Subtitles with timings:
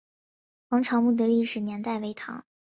[0.69, 2.43] 王潮墓的历史年代为唐。